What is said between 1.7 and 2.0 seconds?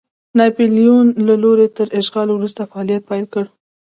تر